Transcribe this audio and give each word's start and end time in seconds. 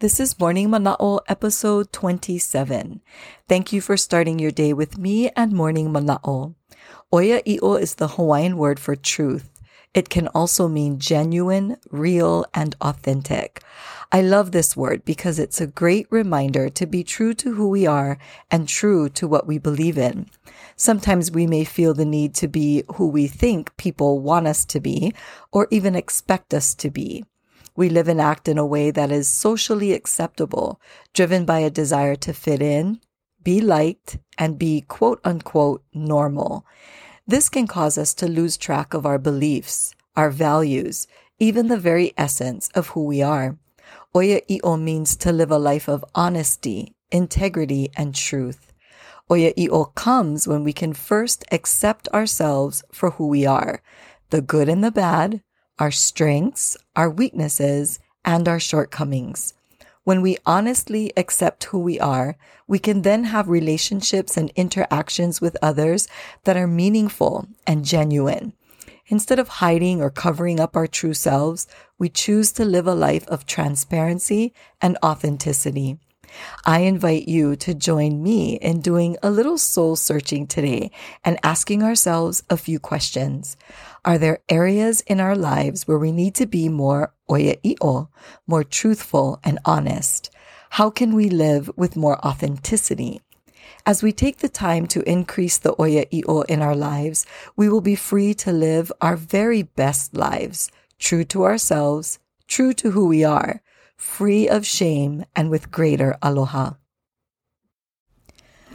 This 0.00 0.18
is 0.18 0.40
Morning 0.40 0.70
Mana'o 0.70 1.20
episode 1.28 1.92
27. 1.92 3.02
Thank 3.46 3.70
you 3.70 3.82
for 3.82 3.98
starting 3.98 4.38
your 4.38 4.50
day 4.50 4.72
with 4.72 4.96
me 4.96 5.28
and 5.36 5.52
Morning 5.52 5.90
Mana'o. 5.90 6.54
Oia'i'o 7.12 7.78
is 7.78 7.96
the 7.96 8.08
Hawaiian 8.08 8.56
word 8.56 8.80
for 8.80 8.96
truth. 8.96 9.60
It 9.92 10.08
can 10.08 10.28
also 10.28 10.68
mean 10.68 11.00
genuine, 11.00 11.76
real, 11.90 12.46
and 12.54 12.74
authentic. 12.80 13.62
I 14.10 14.22
love 14.22 14.52
this 14.52 14.74
word 14.74 15.04
because 15.04 15.38
it's 15.38 15.60
a 15.60 15.66
great 15.66 16.06
reminder 16.08 16.70
to 16.70 16.86
be 16.86 17.04
true 17.04 17.34
to 17.34 17.52
who 17.52 17.68
we 17.68 17.86
are 17.86 18.16
and 18.50 18.66
true 18.66 19.10
to 19.10 19.28
what 19.28 19.46
we 19.46 19.58
believe 19.58 19.98
in. 19.98 20.30
Sometimes 20.76 21.30
we 21.30 21.46
may 21.46 21.64
feel 21.64 21.92
the 21.92 22.06
need 22.06 22.34
to 22.36 22.48
be 22.48 22.84
who 22.94 23.06
we 23.06 23.26
think 23.26 23.76
people 23.76 24.20
want 24.20 24.46
us 24.46 24.64
to 24.64 24.80
be 24.80 25.12
or 25.52 25.68
even 25.70 25.94
expect 25.94 26.54
us 26.54 26.74
to 26.76 26.88
be. 26.88 27.26
We 27.76 27.88
live 27.88 28.08
and 28.08 28.20
act 28.20 28.48
in 28.48 28.58
a 28.58 28.66
way 28.66 28.90
that 28.90 29.10
is 29.10 29.28
socially 29.28 29.92
acceptable, 29.92 30.80
driven 31.14 31.44
by 31.44 31.60
a 31.60 31.70
desire 31.70 32.16
to 32.16 32.32
fit 32.32 32.60
in, 32.62 33.00
be 33.42 33.60
liked, 33.60 34.18
and 34.38 34.58
be 34.58 34.82
quote 34.82 35.20
unquote 35.24 35.82
normal. 35.94 36.66
This 37.26 37.48
can 37.48 37.66
cause 37.66 37.96
us 37.96 38.12
to 38.14 38.28
lose 38.28 38.56
track 38.56 38.92
of 38.92 39.06
our 39.06 39.18
beliefs, 39.18 39.94
our 40.16 40.30
values, 40.30 41.06
even 41.38 41.68
the 41.68 41.78
very 41.78 42.12
essence 42.16 42.68
of 42.74 42.88
who 42.88 43.04
we 43.04 43.22
are. 43.22 43.56
Oya 44.14 44.40
i'o 44.50 44.76
means 44.76 45.16
to 45.16 45.32
live 45.32 45.50
a 45.50 45.58
life 45.58 45.88
of 45.88 46.04
honesty, 46.14 46.94
integrity, 47.10 47.90
and 47.96 48.14
truth. 48.14 48.70
Oia'i'o 49.30 49.94
comes 49.94 50.48
when 50.48 50.64
we 50.64 50.72
can 50.72 50.92
first 50.92 51.44
accept 51.52 52.08
ourselves 52.08 52.82
for 52.90 53.10
who 53.10 53.28
we 53.28 53.46
are, 53.46 53.80
the 54.30 54.42
good 54.42 54.68
and 54.68 54.82
the 54.82 54.90
bad, 54.90 55.40
our 55.80 55.90
strengths, 55.90 56.76
our 56.94 57.10
weaknesses, 57.10 57.98
and 58.24 58.46
our 58.46 58.60
shortcomings. 58.60 59.54
When 60.04 60.22
we 60.22 60.38
honestly 60.46 61.12
accept 61.16 61.64
who 61.64 61.78
we 61.78 61.98
are, 61.98 62.36
we 62.66 62.78
can 62.78 63.02
then 63.02 63.24
have 63.24 63.48
relationships 63.48 64.36
and 64.36 64.52
interactions 64.54 65.40
with 65.40 65.56
others 65.60 66.08
that 66.44 66.56
are 66.56 66.66
meaningful 66.66 67.48
and 67.66 67.84
genuine. 67.84 68.52
Instead 69.08 69.38
of 69.38 69.48
hiding 69.48 70.00
or 70.00 70.10
covering 70.10 70.60
up 70.60 70.76
our 70.76 70.86
true 70.86 71.14
selves, 71.14 71.66
we 71.98 72.08
choose 72.08 72.52
to 72.52 72.64
live 72.64 72.86
a 72.86 72.94
life 72.94 73.26
of 73.28 73.46
transparency 73.46 74.54
and 74.80 74.96
authenticity. 75.02 75.98
I 76.64 76.80
invite 76.80 77.28
you 77.28 77.56
to 77.56 77.74
join 77.74 78.22
me 78.22 78.56
in 78.56 78.80
doing 78.80 79.16
a 79.22 79.30
little 79.30 79.58
soul 79.58 79.96
searching 79.96 80.46
today 80.46 80.90
and 81.24 81.38
asking 81.42 81.82
ourselves 81.82 82.42
a 82.50 82.56
few 82.56 82.78
questions. 82.78 83.56
Are 84.04 84.18
there 84.18 84.40
areas 84.48 85.00
in 85.02 85.20
our 85.20 85.36
lives 85.36 85.86
where 85.86 85.98
we 85.98 86.12
need 86.12 86.34
to 86.36 86.46
be 86.46 86.68
more 86.68 87.12
oia'i'o, 87.28 88.08
more 88.46 88.64
truthful 88.64 89.40
and 89.44 89.58
honest? 89.64 90.30
How 90.70 90.90
can 90.90 91.14
we 91.14 91.28
live 91.28 91.70
with 91.76 91.96
more 91.96 92.24
authenticity? 92.24 93.20
As 93.86 94.02
we 94.02 94.12
take 94.12 94.38
the 94.38 94.48
time 94.48 94.86
to 94.88 95.08
increase 95.08 95.58
the 95.58 95.72
oia'i'o 95.74 96.44
in 96.46 96.62
our 96.62 96.76
lives, 96.76 97.26
we 97.56 97.68
will 97.68 97.80
be 97.80 97.96
free 97.96 98.34
to 98.34 98.52
live 98.52 98.92
our 99.00 99.16
very 99.16 99.62
best 99.62 100.14
lives, 100.14 100.70
true 100.98 101.24
to 101.24 101.44
ourselves, 101.44 102.18
true 102.46 102.72
to 102.74 102.90
who 102.90 103.06
we 103.06 103.24
are, 103.24 103.62
free 104.00 104.48
of 104.48 104.64
shame 104.64 105.24
and 105.36 105.50
with 105.50 105.70
greater 105.70 106.16
aloha. 106.22 106.72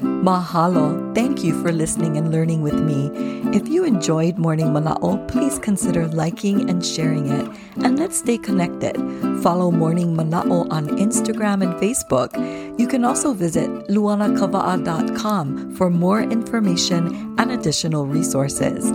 Mahalo. 0.00 1.14
Thank 1.14 1.44
you 1.44 1.60
for 1.62 1.72
listening 1.72 2.16
and 2.16 2.30
learning 2.30 2.60
with 2.62 2.74
me. 2.74 3.10
If 3.56 3.68
you 3.68 3.84
enjoyed 3.84 4.36
Morning 4.36 4.66
Mana'o, 4.66 5.26
please 5.28 5.58
consider 5.58 6.08
liking 6.08 6.68
and 6.68 6.84
sharing 6.84 7.28
it. 7.28 7.48
And 7.76 7.98
let's 7.98 8.18
stay 8.18 8.36
connected. 8.36 8.96
Follow 9.42 9.70
Morning 9.70 10.16
Mana'o 10.16 10.70
on 10.70 10.88
Instagram 10.98 11.62
and 11.62 11.74
Facebook. 11.74 12.34
You 12.78 12.88
can 12.88 13.04
also 13.04 13.32
visit 13.32 13.70
luanakava'a.com 13.88 15.76
for 15.76 15.90
more 15.90 16.20
information 16.20 17.34
and 17.38 17.52
additional 17.52 18.06
resources. 18.06 18.90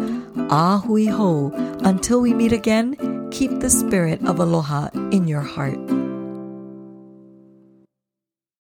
A 0.52 0.78
hui 0.78 1.06
hou. 1.06 1.52
Until 1.84 2.22
we 2.22 2.34
meet 2.34 2.52
again, 2.52 3.30
keep 3.32 3.62
the 3.62 3.70
spirit 3.70 4.22
of 4.28 4.40
aloha 4.40 4.90
in 5.12 5.28
your 5.28 5.42
heart. 5.42 5.80